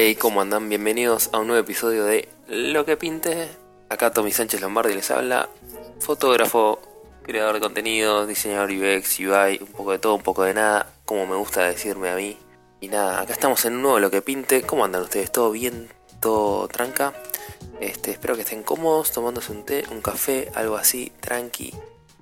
[0.00, 0.68] Hey, ¿cómo andan?
[0.68, 3.48] Bienvenidos a un nuevo episodio de Lo que pinte.
[3.88, 5.48] Acá Tommy Sánchez Lombardi les habla,
[5.98, 6.78] fotógrafo,
[7.24, 11.26] creador de contenido, diseñador UX, UI, un poco de todo, un poco de nada, como
[11.26, 12.38] me gusta decirme a mí.
[12.80, 14.62] Y nada, acá estamos en un nuevo Lo que pinte.
[14.62, 15.32] ¿Cómo andan ustedes?
[15.32, 15.88] ¿Todo bien?
[16.20, 17.12] ¿Todo tranca?
[17.80, 21.72] Este, espero que estén cómodos, tomándose un té, un café, algo así, tranqui.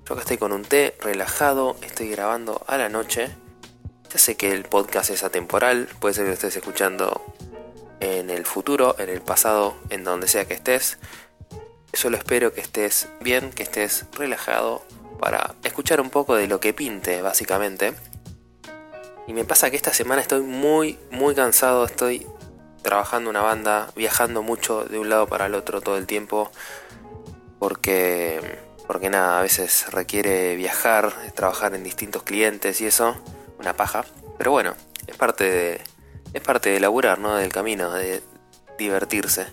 [0.03, 3.29] Yo acá estoy con un té, relajado, estoy grabando a la noche.
[4.11, 7.21] Ya sé que el podcast es atemporal, puede ser que lo estés escuchando
[7.99, 10.97] en el futuro, en el pasado, en donde sea que estés.
[11.93, 14.83] Solo espero que estés bien, que estés relajado
[15.19, 17.93] para escuchar un poco de lo que pinte, básicamente.
[19.27, 22.25] Y me pasa que esta semana estoy muy, muy cansado, estoy
[22.81, 26.51] trabajando una banda, viajando mucho de un lado para el otro todo el tiempo,
[27.59, 33.17] porque, porque nada, a veces requiere viajar, trabajar en distintos clientes y eso,
[33.59, 34.05] una paja.
[34.37, 34.75] Pero bueno,
[35.07, 35.81] es parte de,
[36.33, 37.35] es parte de laburar, ¿no?
[37.35, 38.23] Del camino, de
[38.77, 39.47] divertirse.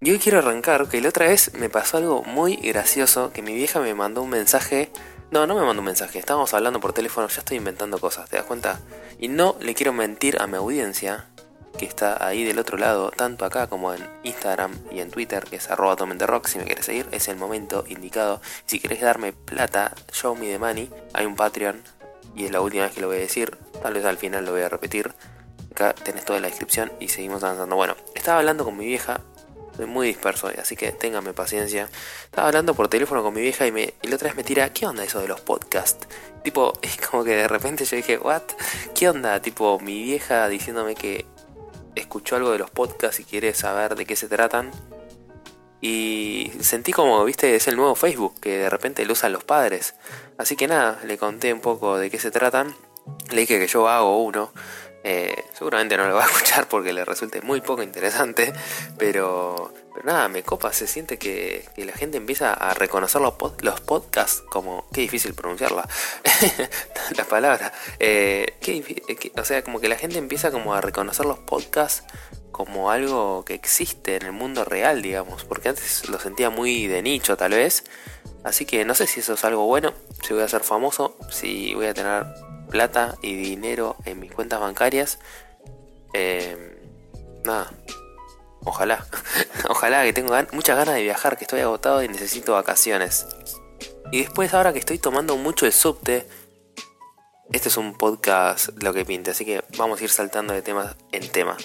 [0.00, 3.54] Y hoy quiero arrancar, que la otra vez me pasó algo muy gracioso, que mi
[3.54, 4.90] vieja me mandó un mensaje.
[5.30, 8.36] No, no me mandó un mensaje, estábamos hablando por teléfono, ya estoy inventando cosas, ¿te
[8.36, 8.80] das cuenta?
[9.18, 11.26] Y no le quiero mentir a mi audiencia,
[11.78, 15.56] que está ahí del otro lado, tanto acá como en Instagram y en Twitter, que
[15.56, 18.40] es arroba rock, si me quieres seguir, es el momento indicado.
[18.66, 21.80] Si querés darme plata, show me the money, hay un Patreon,
[22.34, 24.52] y es la última vez que lo voy a decir, tal vez al final lo
[24.52, 25.14] voy a repetir.
[25.70, 27.76] Acá tenés toda la descripción y seguimos avanzando.
[27.76, 29.20] Bueno, estaba hablando con mi vieja.
[29.76, 31.88] Soy muy disperso así que téngame paciencia.
[32.24, 34.72] Estaba hablando por teléfono con mi vieja y, me, y la otra vez me tira,
[34.72, 36.06] ¿qué onda eso de los podcasts?
[36.42, 38.42] Tipo, es como que de repente yo dije, ¿what?
[38.94, 39.40] ¿Qué onda?
[39.40, 41.24] Tipo, mi vieja diciéndome que
[41.94, 44.70] escuchó algo de los podcasts y quiere saber de qué se tratan.
[45.80, 49.94] Y sentí como, viste, es el nuevo Facebook que de repente lo usan los padres.
[50.36, 52.74] Así que nada, le conté un poco de qué se tratan.
[53.30, 54.52] Le dije que yo hago uno
[55.02, 58.52] eh, seguramente no lo va a escuchar porque le resulte muy poco interesante,
[58.98, 63.80] pero, pero nada, me copa, se siente que, la gente empieza a reconocer los, los
[63.80, 64.86] podcasts como...
[64.92, 65.88] Qué difícil pronunciarla,
[67.16, 67.72] la palabra.
[67.98, 68.54] Eh,
[69.36, 72.04] o sea, como que la gente empieza como a reconocer los podcasts
[72.50, 77.00] como algo que existe en el mundo real, digamos, porque antes lo sentía muy de
[77.00, 77.84] nicho tal vez.
[78.44, 81.74] Así que no sé si eso es algo bueno, si voy a ser famoso, si
[81.74, 82.26] voy a tener
[82.70, 85.18] plata y dinero en mis cuentas bancarias.
[86.14, 86.78] Eh,
[87.44, 87.70] nada,
[88.64, 89.06] ojalá,
[89.68, 93.26] ojalá que tengo muchas ganas de viajar, que estoy agotado y necesito vacaciones.
[94.12, 96.26] Y después ahora que estoy tomando mucho el subte,
[97.52, 100.96] este es un podcast lo que pinte, así que vamos a ir saltando de tema
[101.12, 101.56] en tema.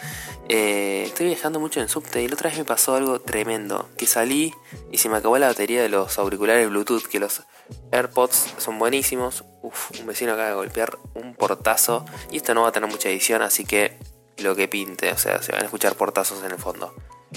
[0.49, 4.07] Eh, estoy viajando mucho en subte y la otra vez me pasó algo tremendo, que
[4.07, 4.53] salí
[4.91, 7.43] y se me acabó la batería de los auriculares Bluetooth, que los
[7.91, 9.43] AirPods son buenísimos.
[9.61, 12.05] Uf, un vecino acaba de golpear un portazo.
[12.31, 13.97] Y esto no va a tener mucha edición, así que
[14.37, 15.11] lo que pinte.
[15.11, 16.93] O sea, se van a escuchar portazos en el fondo.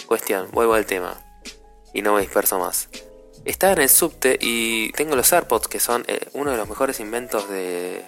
[0.06, 1.16] Cuestión, vuelvo al tema.
[1.92, 2.88] Y no me disperso más.
[3.48, 7.00] Estaba en el subte y tengo los AirPods, que son eh, uno de los mejores
[7.00, 8.04] inventos de,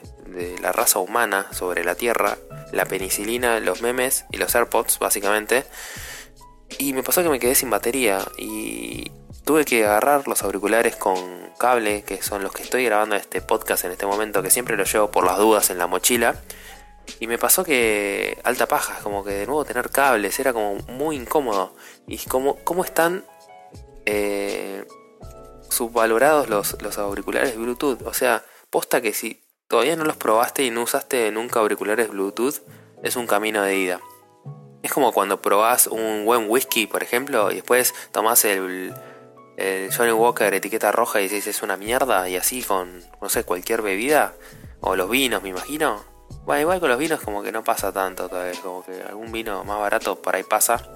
[0.61, 2.37] la raza humana sobre la Tierra.
[2.73, 5.65] La penicilina, los memes y los AirPods, básicamente.
[6.77, 9.11] Y me pasó que me quedé sin batería y
[9.47, 11.17] tuve que agarrar los auriculares con
[11.59, 14.93] cable, que son los que estoy grabando este podcast en este momento, que siempre los
[14.93, 16.35] llevo por las dudas en la mochila.
[17.19, 21.17] Y me pasó que alta paja, como que de nuevo tener cables, era como muy
[21.17, 21.75] incómodo.
[22.07, 23.25] Y como, ¿cómo están
[24.05, 24.85] eh,
[25.71, 28.03] subvalorados los, los auriculares Bluetooth?
[28.05, 32.63] O sea, posta que si todavía no los probaste y no usaste nunca auriculares Bluetooth,
[33.03, 34.01] es un camino de ida.
[34.83, 38.95] Es como cuando probás un buen whisky, por ejemplo, y después tomás el,
[39.95, 43.83] Johnny Walker etiqueta roja y dices es una mierda y así con, no sé, cualquier
[43.83, 44.35] bebida
[44.81, 46.03] o los vinos, me imagino.
[46.45, 49.63] Bueno, igual con los vinos como que no pasa tanto todavía, como que algún vino
[49.65, 50.89] más barato por ahí pasa.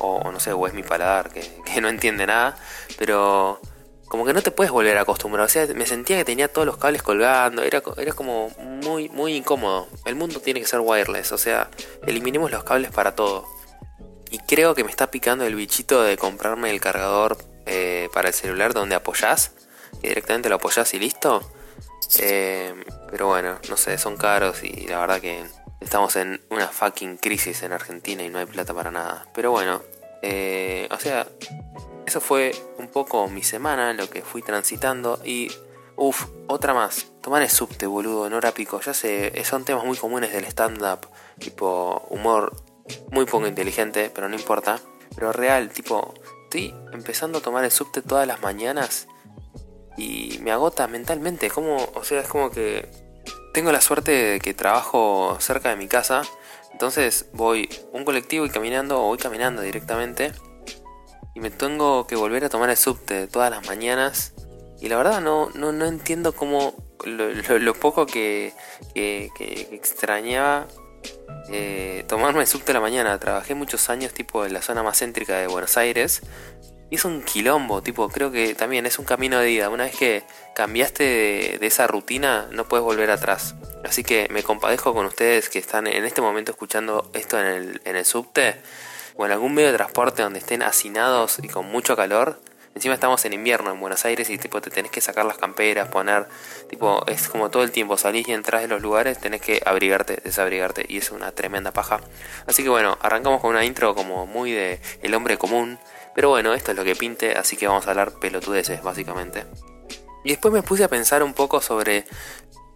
[0.00, 2.56] O, no sé, o es mi paladar que, no entiende nada,
[2.98, 3.60] pero
[4.08, 5.46] como que no te puedes volver a acostumbrar.
[5.46, 9.34] O sea, me sentía que tenía todos los cables colgando, era, era como muy, muy
[9.34, 9.88] incómodo.
[10.04, 11.70] El mundo tiene que ser wireless, o sea,
[12.06, 13.46] eliminemos los cables para todo.
[14.30, 18.34] Y creo que me está picando el bichito de comprarme el cargador eh, para el
[18.34, 19.52] celular donde apoyás,
[20.02, 21.40] y directamente lo apoyás y listo.
[22.18, 22.74] Eh,
[23.10, 25.44] pero bueno, no sé, son caros y la verdad que
[25.80, 29.26] estamos en una fucking crisis en Argentina y no hay plata para nada.
[29.34, 29.82] Pero bueno,
[30.22, 31.26] eh, o sea,
[32.14, 35.50] eso fue un poco mi semana, lo que fui transitando y...
[35.96, 37.06] Uf, otra más.
[37.20, 38.80] Tomar el subte, boludo, no era pico.
[38.80, 41.08] Ya sé, son temas muy comunes del stand-up.
[41.40, 42.54] Tipo, humor
[43.10, 44.78] muy poco inteligente, pero no importa.
[45.16, 46.14] Pero real, tipo,
[46.44, 49.08] estoy empezando a tomar el subte todas las mañanas
[49.96, 51.50] y me agota mentalmente.
[51.50, 52.88] Como, o sea, es como que
[53.52, 56.22] tengo la suerte de que trabajo cerca de mi casa,
[56.70, 60.32] Entonces voy un colectivo y caminando o voy caminando directamente
[61.34, 64.32] y me tengo que volver a tomar el subte todas las mañanas
[64.80, 66.74] y la verdad no, no, no entiendo cómo
[67.06, 68.52] lo, poco que,
[68.94, 70.66] extrañaba
[71.50, 73.18] eh, tomarme el subte a la mañana.
[73.18, 76.22] Trabajé muchos años tipo en la zona más céntrica de Buenos Aires
[76.90, 79.68] y es un quilombo, tipo, creo que también es un camino de ida.
[79.68, 80.22] Una vez que
[80.54, 83.54] cambiaste de, esa rutina, no puedes volver atrás.
[83.84, 87.80] Así que me compadezco con ustedes que están en este momento escuchando esto en el,
[87.84, 88.56] en el subte
[89.16, 92.40] o en algún medio de transporte donde estén hacinados y con mucho calor.
[92.74, 95.88] Encima estamos en invierno en Buenos Aires y tipo te tenés que sacar las camperas,
[95.88, 96.26] poner,
[96.68, 100.20] tipo, es como todo el tiempo salís y entras de los lugares, tenés que abrigarte,
[100.24, 102.00] desabrigarte y es una tremenda paja.
[102.48, 105.78] Así que bueno, arrancamos con una intro como muy de el hombre común,
[106.16, 109.44] pero bueno, esto es lo que pinte, así que vamos a hablar pelotudeces básicamente.
[110.24, 112.06] Y después me puse a pensar un poco sobre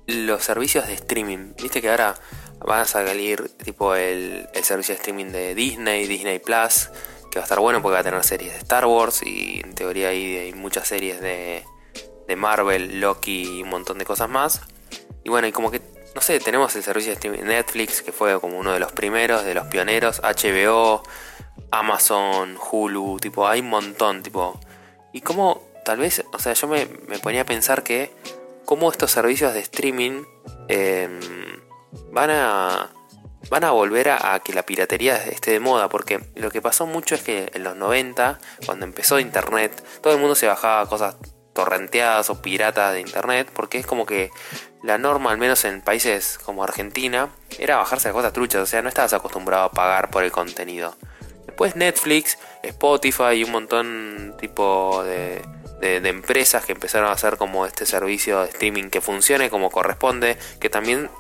[0.06, 1.55] los servicios de streaming.
[1.61, 2.14] Viste que ahora
[2.60, 6.90] van a salir tipo el, servicio de streaming de Disney, Disney Plus
[7.31, 9.75] que va a estar bueno porque va a tener series de Star Wars y en
[9.75, 11.64] teoría hay, muchas series de,
[12.26, 14.62] de Marvel, Loki y un montón de cosas más.
[15.25, 15.82] Y bueno, y como que,
[16.14, 19.44] no sé, tenemos el servicio de streaming Netflix, que fue como uno de los primeros,
[19.44, 21.02] de los pioneros, HBO,
[21.70, 24.58] Amazon, Hulu, tipo, hay un montón, tipo.
[25.12, 28.11] Y como, tal vez, o sea, yo me, me ponía a pensar que,
[28.69, 30.25] cómo estos servicios de streaming
[30.69, 31.20] em,
[32.12, 32.90] van a
[33.50, 37.14] van a volver a, que la piratería esté de moda, porque lo que pasó mucho
[37.14, 41.17] es que en los 90, cuando empezó Internet, todo el mundo se bajaba cosas
[41.55, 44.31] torrenteadas o piratas de Internet, porque es como que
[44.82, 48.82] la norma, al menos en países como Argentina, era bajarse las cosas truchas, o sea,
[48.82, 50.96] no estabas acostumbrado a pagar por el contenido.
[51.46, 55.43] Después Netflix, Spotify y un montón tipo de,
[55.81, 60.37] de, empresas que empezaron a hacer como este servicio de streaming que funcione como corresponde,
[60.61, 61.11] que también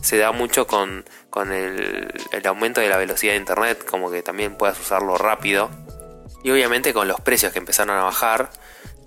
[0.00, 1.04] se da mucho con,
[1.52, 5.70] el, aumento de la velocidad de internet, como que también puedas usarlo rápido.
[6.42, 8.50] Y obviamente con los precios que empezaron a bajar.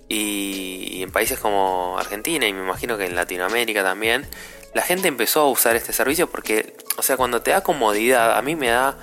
[0.08, 4.28] Y, en países como Argentina y me imagino que en Latinoamérica también,
[4.74, 8.42] la gente empezó a usar este servicio porque, o sea, cuando te da comodidad, a
[8.42, 8.98] mí me da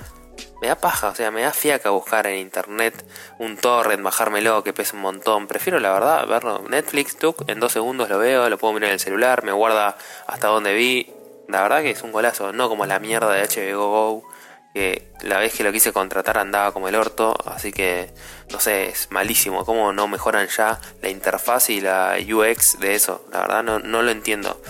[0.61, 3.05] me da paja, o sea, me da fiaca buscar en internet
[3.39, 5.47] un torrent, bajármelo, que pesa un montón.
[5.47, 6.63] Prefiero, la verdad, verlo.
[6.69, 9.97] Netflix, tú, en dos segundos lo veo, lo puedo mirar en el celular, me guarda
[10.27, 11.13] hasta donde vi.
[11.49, 14.29] La verdad que es un golazo, no como la mierda de HBO Go,
[14.75, 18.13] que la vez que lo quise contratar andaba como el orto, así que
[18.51, 19.65] no sé, es malísimo.
[19.65, 23.25] ¿Cómo no mejoran ya la interfaz y la UX de eso?
[23.33, 24.61] La verdad no, no lo entiendo.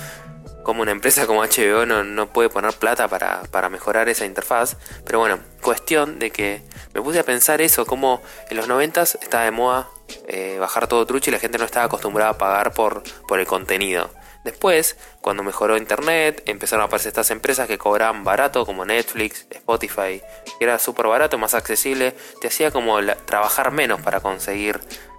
[0.63, 4.77] Como una empresa como HBO no, no puede poner plata para, para, mejorar esa interfaz.
[5.05, 6.63] Pero bueno, cuestión de que
[6.95, 9.89] me puse a pensar eso, como en los 90 estaba de moda
[10.29, 13.47] eh, bajar todo trucho y la gente no estaba acostumbrada a pagar por, por el
[13.47, 14.11] contenido.
[14.47, 20.23] Después, cuando mejoró Internet, empezaron a aparecer estas empresas que cobraban barato, como Netflix, Spotify,
[20.59, 24.79] que era súper barato, más accesible, te hacía como trabajar menos para conseguir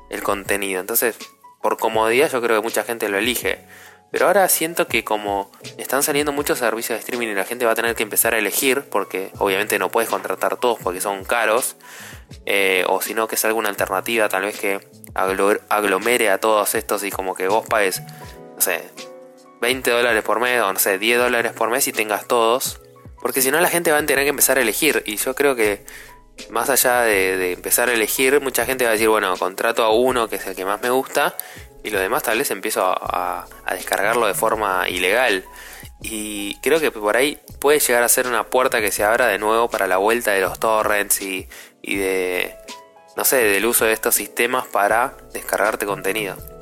[0.09, 0.79] el contenido.
[0.79, 1.17] Entonces,
[1.61, 3.59] por comodidad yo creo que mucha gente lo elige.
[4.11, 7.73] Pero ahora siento que como están saliendo muchos servicios de streaming y la gente va
[7.73, 11.75] a tener que empezar a elegir, porque obviamente no puedes contratar todos porque son caros,
[12.45, 14.79] eh, o si no que es alguna alternativa tal vez que
[15.13, 18.01] aglomere a todos estos y como que vos pagues,
[18.55, 18.81] no sé,
[19.61, 22.79] 20 dólares por mes o no sé, 10 dólares por mes y tengas todos.
[23.21, 25.03] Porque si no la gente va a tener que empezar a elegir.
[25.05, 25.83] Y yo creo que
[26.49, 30.29] más allá de, empezar a elegir, mucha gente va a decir, bueno, contrato a uno
[30.29, 31.35] que es el que más me gusta.
[31.83, 35.45] Y lo demás tal vez empiezo a, descargarlo de forma ilegal.
[36.01, 39.39] Y creo que por ahí puede llegar a ser una puerta que se abra de
[39.39, 41.49] nuevo para la vuelta de los torrents y,
[41.81, 42.55] y de,
[43.15, 46.56] no sé, del uso de estos sistemas para descargarte contenido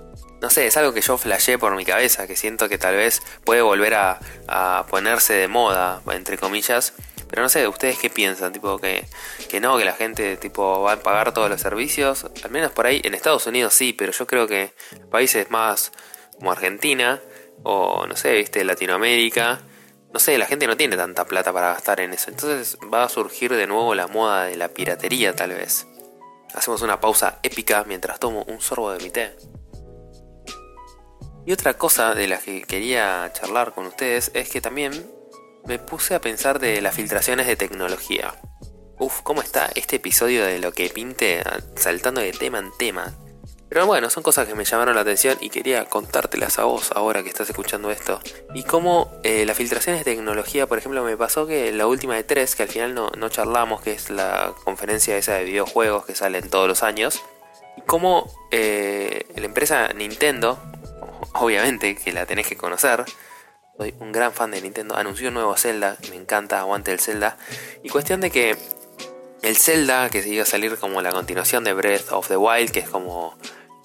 [0.45, 3.23] no sé, es algo que yo flashé por mi cabeza, que siento que tal vez
[3.43, 6.93] puede volver a, ponerse de moda, entre comillas.
[7.27, 8.53] Pero no sé, ¿ustedes qué piensan?
[8.53, 9.07] Tipo que,
[9.49, 12.27] que no, que la gente tipo va a pagar todos los servicios.
[12.43, 14.71] Al menos por ahí, en Estados Unidos sí, pero yo creo que
[15.09, 15.91] países más
[16.37, 17.19] como Argentina
[17.63, 19.61] o no sé, viste, Latinoamérica,
[20.13, 22.29] no sé, la gente no tiene tanta plata para gastar en eso.
[22.29, 25.87] Entonces va a surgir de nuevo la moda de la piratería tal vez.
[26.53, 29.35] Hacemos una pausa épica mientras tomo un sorbo de mi té.
[31.45, 34.91] Y otra cosa de la que quería charlar con ustedes es que también
[35.65, 38.33] me puse a pensar de las filtraciones de tecnología.
[38.97, 41.43] Uf, ¿cómo está este episodio de lo que pinte
[41.75, 43.13] saltando de tema en tema?
[43.69, 47.21] Pero bueno, son cosas que me llamaron la atención y quería contártelas a vos ahora
[47.23, 48.19] que estás escuchando esto.
[48.53, 52.23] Y cómo eh, las filtraciones de tecnología, por ejemplo, me pasó que la última de
[52.23, 56.15] tres, que al final no, no charlamos, que es la conferencia esa de videojuegos que
[56.15, 57.21] salen todos los años,
[57.75, 60.59] y cómo eh, la empresa Nintendo
[61.39, 63.05] obviamente que la tenés que conocer,
[63.77, 64.95] soy un gran fan de Nintendo.
[64.95, 67.37] Anunció un nuevo Zelda, me encanta, aguante el Zelda.
[67.83, 68.57] Y cuestión de que
[69.41, 72.71] el Zelda, que se iba a salir como la continuación de Breath of the Wild,
[72.71, 73.37] que es como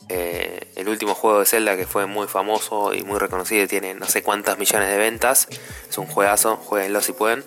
[0.09, 4.07] eh, el último juego de Zelda que fue muy famoso y muy reconocido, tiene no
[4.07, 5.49] sé cuántas millones de ventas.
[5.88, 7.45] Es un juegazo, jueguenlo si pueden.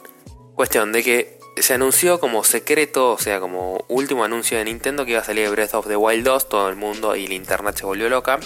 [0.56, 5.12] Cuestión de que se anunció como secreto, o sea, como último anuncio de Nintendo que
[5.12, 7.86] iba a salir Breath of the Wild 2, todo el mundo y la internet se
[7.86, 8.40] volvió loca.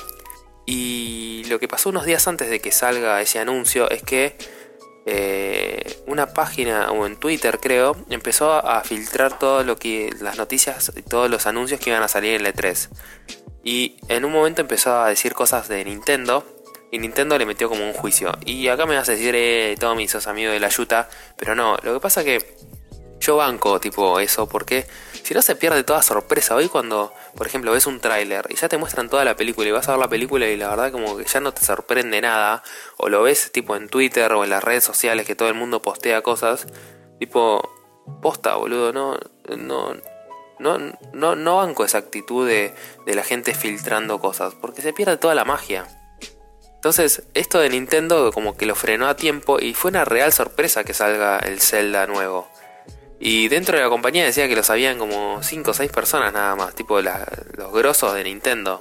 [0.67, 4.35] Y lo que pasó unos días antes de que salga ese anuncio es que
[5.05, 10.91] eh, una página, o en Twitter creo, empezó a filtrar todo lo que las noticias
[10.93, 12.89] y todos los anuncios que iban a salir en el E3.
[13.63, 16.45] Y en un momento empezó a decir cosas de Nintendo.
[16.91, 18.31] Y Nintendo le metió como un juicio.
[18.45, 21.09] Y acá me vas a decir, eh, Tommy, sos amigo de la Yuta.
[21.37, 22.39] Pero no, lo que pasa que
[23.19, 24.87] yo banco tipo eso porque
[25.27, 26.55] si no se pierde toda sorpresa.
[26.55, 29.71] Hoy cuando, por ejemplo, ves un tráiler y ya te muestran toda la película y
[29.71, 32.63] vas a ver la película y la verdad como que ya no te sorprende nada.
[32.95, 35.81] O lo ves tipo en Twitter o en las redes sociales que todo el mundo
[35.81, 36.67] postea cosas.
[37.19, 37.61] Tipo,
[38.21, 39.17] posta, boludo, no,
[39.57, 39.95] no,
[40.59, 40.77] no,
[41.13, 42.73] no, no banco esa actitud de,
[43.05, 45.87] de la gente filtrando cosas, porque se pierde toda la magia.
[46.75, 50.83] Entonces, esto de Nintendo como que lo frenó a tiempo y fue una real sorpresa
[50.83, 52.47] que salga el Zelda nuevo.
[53.19, 56.55] Y dentro de la compañía decía que lo sabían como 5 o 6 personas nada
[56.55, 58.79] más, tipo los grosos de Nintendo.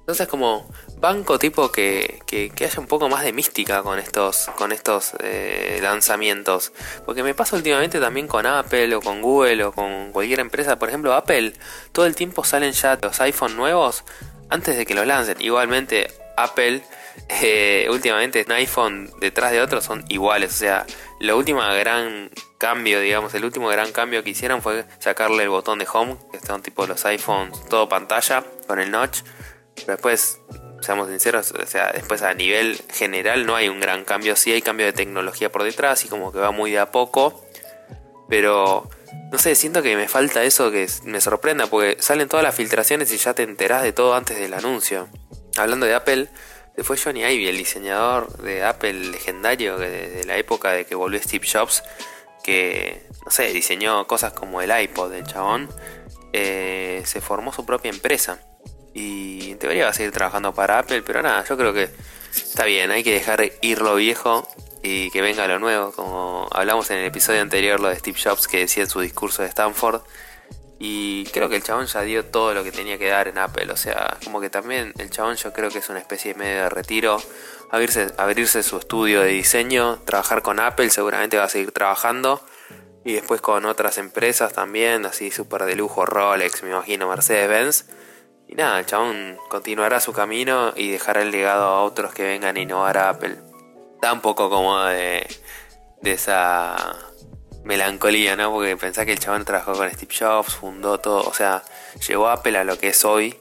[0.00, 4.70] Entonces como banco tipo que, que, haya un poco más de mística con estos, con
[4.70, 6.72] estos eh, lanzamientos.
[7.04, 10.78] Porque me pasa últimamente también con Apple o con Google o con cualquier empresa.
[10.78, 11.54] Por ejemplo Apple,
[11.90, 14.04] todo el tiempo salen ya los iPhone nuevos
[14.48, 15.40] antes de que los lancen.
[15.40, 16.82] Igualmente Apple
[17.28, 20.52] eh, últimamente un iPhone detrás de otro son iguales.
[20.54, 20.86] O sea,
[21.18, 25.78] la última gran cambio, digamos, el último gran cambio que hicieron fue sacarle el botón
[25.78, 29.20] de home, que un tipo los iPhones, todo pantalla con el notch.
[29.74, 30.40] Pero después,
[30.80, 34.62] seamos sinceros, o sea, después a nivel general no hay un gran cambio, sí hay
[34.62, 37.44] cambio de tecnología por detrás y como que va muy de a poco.
[38.28, 38.88] Pero
[39.30, 43.12] no sé, siento que me falta eso que me sorprenda, porque salen todas las filtraciones
[43.12, 45.08] y ya te enterás de todo antes del anuncio.
[45.56, 46.28] Hablando de Apple,
[46.82, 51.46] fue Johnny Ive, el diseñador de Apple legendario de la época de que volvió Steve
[51.50, 51.82] Jobs,
[52.42, 55.68] que, no sé, diseñó cosas como el iPod del chabón,
[56.32, 58.40] eh, se formó su propia empresa.
[58.94, 61.90] Y debería seguir trabajando para Apple, pero nada, yo creo que
[62.34, 64.48] está bien, hay que dejar ir lo viejo
[64.82, 68.46] y que venga lo nuevo, como hablamos en el episodio anterior, lo de Steve Jobs
[68.46, 70.02] que decía en su discurso de Stanford.
[70.78, 73.70] Y creo que el chabón ya dio todo lo que tenía que dar en Apple.
[73.72, 76.62] O sea, como que también el chabón yo creo que es una especie de medio
[76.64, 77.16] de retiro.
[77.70, 82.44] Abrirse, abrirse su estudio de diseño, trabajar con Apple, seguramente va a seguir trabajando.
[83.04, 87.86] Y después con otras empresas también, así súper de lujo, Rolex, me imagino, Mercedes-Benz.
[88.48, 92.56] Y nada, el chabón continuará su camino y dejará el legado a otros que vengan
[92.56, 93.36] a innovar a Apple.
[93.94, 95.26] Está un poco como de,
[96.02, 96.76] de esa
[97.66, 98.52] melancolía, ¿no?
[98.52, 101.64] Porque pensá que el chabón trabajó con Steve Jobs, fundó todo, o sea,
[102.06, 103.36] llevó Apple a lo que es hoy.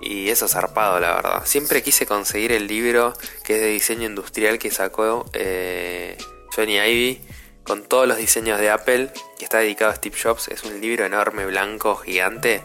[0.00, 1.42] Y eso es zarpado, la verdad.
[1.46, 6.18] Siempre quise conseguir el libro que es de diseño industrial que sacó eh,
[6.54, 7.20] Johnny Ivy
[7.62, 10.48] con todos los diseños de Apple, que está dedicado a Steve Jobs.
[10.48, 12.62] Es un libro enorme, blanco, gigante,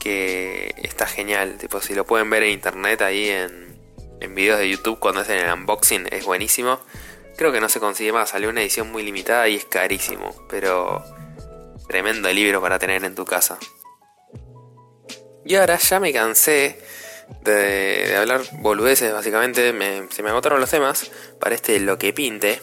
[0.00, 1.58] que está genial.
[1.58, 3.76] Tipo, si lo pueden ver en internet ahí en,
[4.20, 6.80] en videos de YouTube cuando hacen el unboxing, es buenísimo.
[7.36, 11.02] Creo que no se consigue más, salió una edición muy limitada y es carísimo, pero
[11.88, 13.58] tremendo libro para tener en tu casa.
[15.44, 16.78] Y ahora ya me cansé
[17.44, 19.74] de, hablar boludeces, básicamente
[20.10, 21.10] se me agotaron los temas
[21.40, 22.60] para este lo que pinte.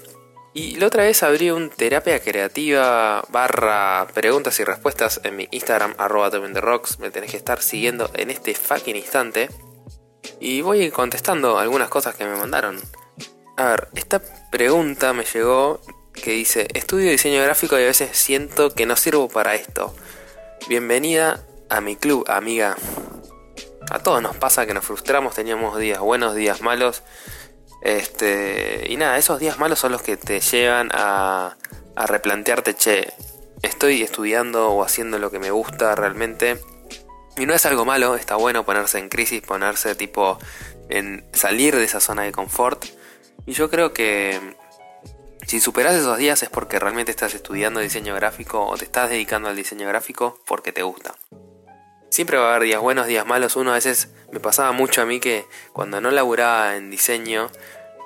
[0.54, 5.94] Y la otra vez abrí un terapia creativa barra preguntas y respuestas en mi Instagram
[5.98, 7.00] arroba rocks.
[7.00, 9.50] Me tenés que estar siguiendo en este fucking instante.
[10.40, 12.80] Y voy contestando algunas cosas que me mandaron.
[13.60, 15.82] A ver, esta pregunta me llegó
[16.14, 19.94] que dice, estudio diseño gráfico y a veces siento que no sirvo para esto.
[20.70, 22.78] Bienvenida a mi club, amiga.
[23.92, 27.04] A todos nos pasa que nos frustramos, teníamos días buenos, días malos.
[27.82, 31.58] Este, y nada, esos días malos son los que te llevan a,
[31.98, 33.12] a replantearte, che,
[33.62, 36.62] estoy estudiando o haciendo lo que me gusta realmente.
[37.36, 40.40] Y no es algo malo, está bueno ponerse en crisis, ponerse tipo
[40.88, 42.86] en salir de esa zona de confort
[43.46, 44.40] y yo creo que
[45.48, 49.50] si superas esos días es porque realmente estás estudiando diseño gráfico o te estás dedicando
[49.50, 51.16] al diseño gráfico porque te gusta.
[52.10, 53.56] Siempre va a haber días buenos, días malos.
[53.56, 57.50] Uno a veces me pasaba mucho a mí que cuando no laburaba en diseño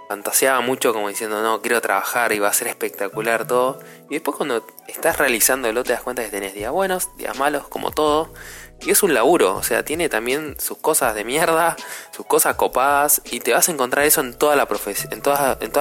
[0.08, 3.80] fantaseaba mucho como diciendo, no, quiero trabajar y va a ser espectacular todo.
[4.10, 7.92] Y después cuando estás realizándolo te das cuenta que tenés días buenos, días malos, como
[7.92, 8.34] todo.
[8.82, 11.78] Y es un laburo, o sea, tiene también sus cosas de mierda,
[12.12, 14.58] sus cosas copadas, y te vas a encontrar eso en, todas,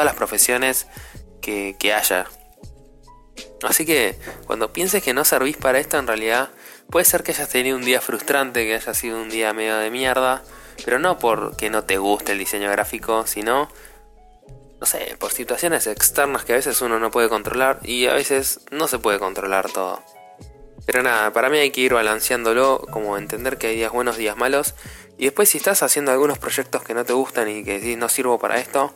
[0.05, 0.87] las profesiones
[1.41, 2.27] que haya.
[3.63, 6.51] Así que cuando pienses que no servís para esto, en realidad
[6.91, 9.91] puede ser que hayas tenido un día frustrante, que haya sido un día medio de
[9.91, 10.43] mierda,
[10.85, 13.69] pero no porque no te guste el diseño gráfico, sino,
[14.83, 18.63] no sé, por situaciones externas que a veces uno no puede controlar y a veces
[18.73, 20.03] no se puede controlar todo.
[20.85, 24.37] Pero nada, para mí hay que ir balanceándolo, como entender que hay días buenos, días
[24.37, 24.75] malos.
[25.19, 28.09] Y después si estás haciendo algunos proyectos que no te gustan y que decís no
[28.09, 28.93] sirvo para esto,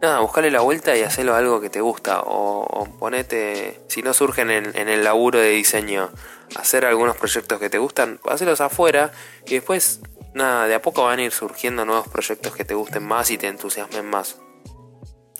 [0.00, 2.22] nada, buscale la vuelta y hacerlo algo que te gusta.
[2.24, 6.08] O, ponete, si no surgen en, en, el laburo de diseño,
[6.54, 9.12] hacer algunos proyectos que te gustan, hacerlos afuera
[9.44, 10.00] y después,
[10.32, 13.36] nada, de a poco van a ir surgiendo nuevos proyectos que te gusten más y
[13.36, 14.38] te entusiasmen más.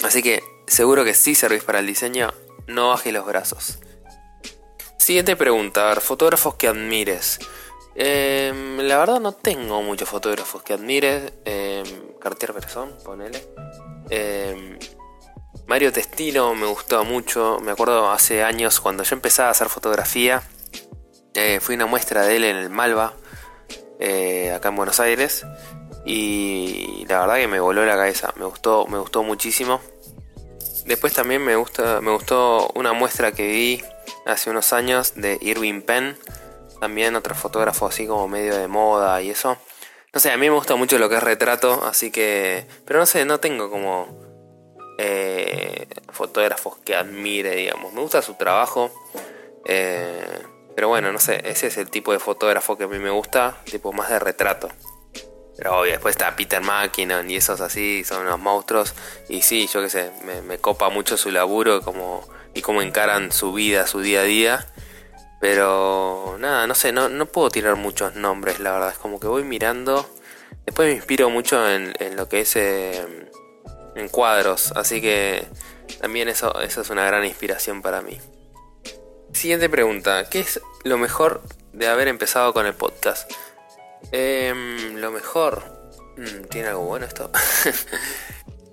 [0.02, 2.32] Así que seguro que si servís para el diseño,
[2.66, 3.78] no bajes los brazos.
[4.98, 7.38] Siguiente pregunta, a fotógrafos que admires.
[7.94, 11.32] Em, la verdad no tengo muchos fotógrafos que admires.
[11.44, 11.82] Eh,
[12.20, 13.40] Cartier-Bresson, ponele.
[14.10, 14.78] Em,
[15.66, 17.58] Mario Testino me gustó mucho.
[17.60, 20.42] Me acuerdo hace años cuando yo empezaba a hacer fotografía.
[21.34, 23.14] Eh, fui una muestra de él en el Malva,
[23.98, 25.44] eh, acá en Buenos Aires.
[26.06, 28.32] Y la verdad que me voló la cabeza.
[28.36, 29.80] Me gustó, me gustó muchísimo.
[30.86, 33.82] Después también me gusta, me gustó una muestra que vi
[34.24, 36.16] hace unos años de Irving Penn.
[36.80, 39.58] También otro fotógrafo así como medio de moda y eso.
[40.12, 42.66] No sé, a mí me gusta mucho lo que es retrato, así que...
[42.86, 44.06] Pero no sé, no tengo como
[44.98, 47.92] eh, fotógrafos que admire, digamos.
[47.92, 48.90] Me gusta su trabajo.
[49.64, 50.38] Eh,
[50.76, 53.56] pero bueno, no sé, ese es el tipo de fotógrafo que a mí me gusta,
[53.64, 54.68] tipo más de retrato.
[55.56, 58.94] Pero obvio, después está Peter McKinnon y esos así, son unos monstruos.
[59.28, 60.10] Y sí, yo qué sé,
[60.46, 64.66] me, copa mucho su laburo como, y cómo encaran su vida, su día a día.
[65.40, 68.90] Pero nada, no sé, no, no puedo tirar muchos nombres, la verdad.
[68.90, 70.08] Es como que voy mirando.
[70.66, 73.06] Después me inspiro mucho en, lo que es eh,
[73.94, 74.72] en cuadros.
[74.76, 75.46] Así que
[76.00, 78.18] también eso, eso es una gran inspiración para mí.
[79.32, 80.28] Siguiente pregunta.
[80.28, 81.42] ¿Qué es lo mejor
[81.72, 83.30] de haber empezado con el podcast?
[84.12, 85.62] Em, lo mejor...
[86.16, 87.30] Mm, ¿Tiene algo bueno esto?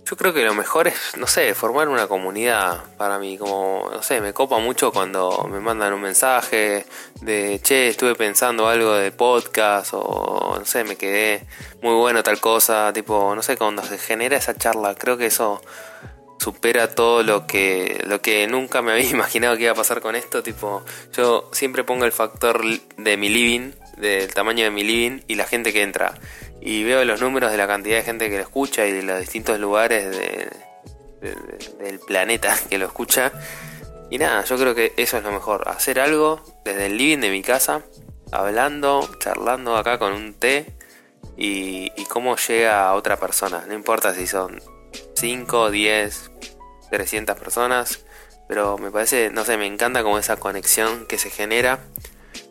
[0.06, 3.38] Yo creo que lo mejor es, no sé, formar una comunidad para mí.
[3.38, 6.86] Como, no sé, me copa mucho cuando me mandan un mensaje
[7.22, 11.48] de, che, estuve pensando algo de podcast o, no sé, me quedé
[11.82, 12.92] muy bueno tal cosa.
[12.94, 15.62] Tipo, no sé, cuando se genera esa charla, creo que eso
[16.38, 20.16] supera todo lo que, lo que nunca me había imaginado que iba a pasar con
[20.16, 20.44] esto.
[20.44, 20.84] Tipo,
[21.16, 22.62] yo siempre pongo el factor
[22.98, 23.72] de mi living,
[24.04, 26.14] del tamaño de mi living y la gente que entra
[26.62, 29.20] y veo los números de la cantidad de gente que lo escucha y de los
[29.20, 30.16] distintos lugares
[31.80, 33.32] del planeta que lo escucha.
[34.10, 37.32] Y nada, yo creo que eso es lo mejor, hacer algo desde el living de
[37.32, 37.82] mi casa,
[38.32, 40.74] hablando, charlando acá con un té
[41.36, 43.66] y, y cómo llega a otra persona.
[43.68, 44.62] No importa si son
[45.16, 46.32] 5, 10,
[46.92, 48.06] 300 personas,
[48.48, 51.80] pero me parece, no sé, me encanta como esa conexión que se genera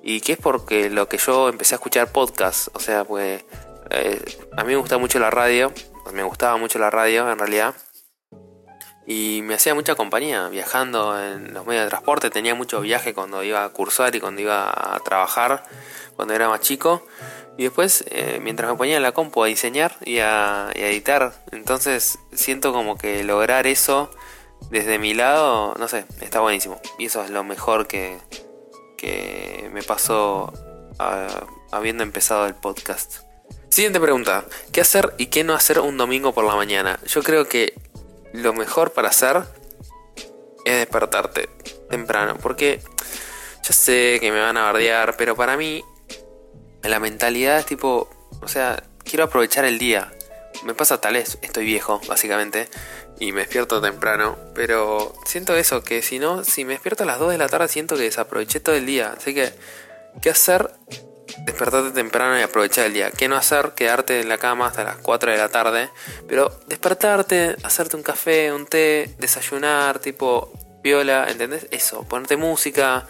[0.02, 3.44] y que es porque lo que yo empecé a escuchar podcast, o sea, pues
[3.90, 4.24] eh,
[4.56, 5.72] a mí me gusta mucho la radio,
[6.12, 7.74] me gustaba mucho la radio en realidad.
[9.06, 12.30] Y me hacía mucha compañía viajando en los medios de transporte.
[12.30, 15.64] Tenía mucho viaje cuando iba a cursar y cuando iba a trabajar,
[16.14, 17.04] cuando era más chico.
[17.58, 22.18] Y después, eh, mientras me ponía en la compu a diseñar y a, editar, entonces
[22.32, 24.10] siento como que lograr eso
[24.70, 26.80] desde mi lado, no sé, está buenísimo.
[26.98, 28.18] Y eso es lo mejor que,
[29.02, 30.52] que me pasó
[31.72, 33.16] habiendo empezado el podcast.
[33.68, 34.44] Siguiente pregunta.
[34.70, 37.00] ¿Qué hacer y qué no hacer un domingo por la mañana?
[37.08, 37.74] Yo creo que
[38.32, 39.42] lo mejor para hacer
[40.64, 41.48] es despertarte
[41.90, 42.36] temprano.
[42.40, 42.80] Porque
[43.64, 45.82] yo sé que me van a bardear, pero para mí
[46.84, 48.08] la mentalidad es tipo,
[48.40, 50.12] o sea, quiero aprovechar el día.
[50.62, 52.68] Me pasa tal vez, estoy viejo, básicamente,
[53.18, 57.18] y me despierto temprano, pero siento eso, que si no, si me despierto a las
[57.18, 59.14] 2 de la tarde, siento que desaproveché todo el día.
[59.16, 59.52] Así que,
[60.20, 60.70] ¿qué hacer
[61.38, 63.10] despertarte temprano y aprovechar el día.
[63.10, 63.72] ¿Qué no hacer?
[63.72, 65.90] Quedarte en la cama hasta las 4 de la tarde.
[66.28, 71.66] Pero despertarte, hacerte un café, un té, desayunar, tipo viola, ¿entendés?
[71.70, 73.06] Eso, ponerte música,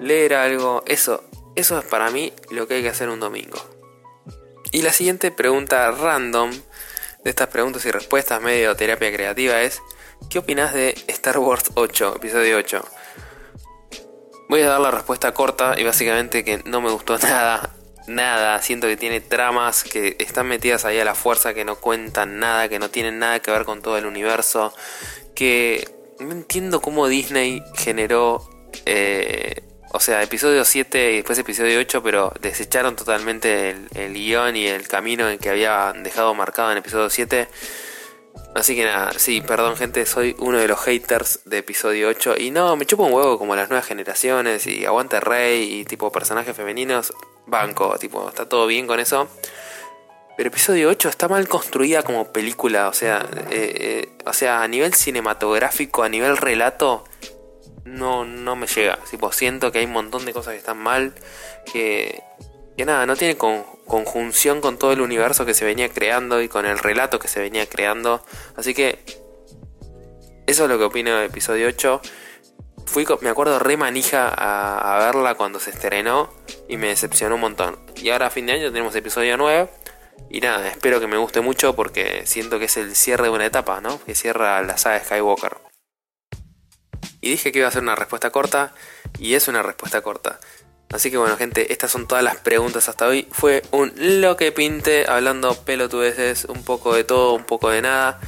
[0.00, 1.24] leer algo, eso.
[1.54, 3.58] Eso es para mí lo que hay que hacer un domingo.
[4.72, 6.52] Y la siguiente pregunta random
[7.26, 9.82] de estas preguntas y respuestas medio terapia creativa es
[10.30, 12.84] ¿Qué opinas de Star Wars 8, episodio 8?
[14.48, 17.74] Voy a dar la respuesta corta y básicamente que no me gustó nada.
[18.06, 18.62] nada.
[18.62, 22.68] Siento que tiene tramas que están metidas ahí a la fuerza, que no cuentan nada,
[22.68, 24.72] que no tienen nada que ver con todo el universo.
[25.34, 25.88] Que
[26.20, 28.48] no entiendo cómo Disney generó,
[28.84, 34.56] eh, o sea, episodio 7 y después episodio 8, pero desecharon totalmente el, el guion
[34.56, 37.48] y el camino en que había dejado marcado en episodio 7.
[38.54, 42.50] Así que nada, sí, perdón gente, soy uno de los haters de episodio 8 y
[42.50, 46.56] no, me chupo un huevo como las nuevas generaciones y aguante rey y tipo personajes
[46.56, 47.12] femeninos,
[47.46, 49.28] banco, tipo, está todo bien con eso.
[50.36, 54.68] Pero episodio 8 está mal construida como película, o sea, eh, eh, o sea, a
[54.68, 57.04] nivel cinematográfico, a nivel relato,
[57.86, 58.98] no, no me llega.
[59.10, 61.14] Tipo, siento que hay un montón de cosas que están mal,
[61.72, 62.22] que,
[62.76, 66.66] que nada, no tiene conjunción con todo el universo que se venía creando y con
[66.66, 68.24] el relato que se venía creando.
[68.56, 68.98] Así que
[70.46, 72.00] eso es lo que opino del episodio 8.
[72.86, 76.32] Fui, me acuerdo, re manija a, verla cuando se estrenó
[76.68, 77.78] y me decepcionó un montón.
[77.96, 79.68] Y ahora a fin de año tenemos episodio 9.
[80.30, 83.46] Y nada, espero que me guste mucho porque siento que es el cierre de una
[83.46, 84.02] etapa, ¿no?
[84.04, 85.65] Que cierra la saga Skywalker.
[87.26, 88.72] Y dije que iba a ser una respuesta corta
[89.18, 90.38] y es una respuesta corta.
[90.94, 93.26] Así que bueno, gente, estas son todas las preguntas hasta hoy.
[93.32, 98.20] Fue un lo que pinte, hablando pelotudeces, un poco de todo, un poco de nada.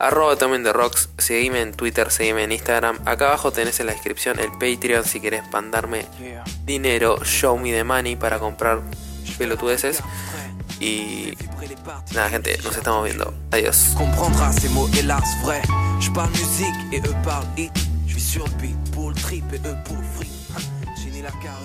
[0.00, 2.98] Arroba también de rocks, seguime en Twitter, seguime en Instagram.
[3.04, 6.04] Acá abajo tenés en la descripción el Patreon si querés mandarme
[6.64, 8.80] dinero, show me the money para comprar
[9.38, 10.00] pelotudeces.
[10.80, 11.38] Y
[12.12, 13.32] nada, gente, nos estamos viendo.
[13.52, 13.94] Adiós.
[18.34, 20.28] sur le pour le trip et eux pour le fric.
[20.56, 20.60] Hein,
[20.96, 21.63] J'ai la carrière.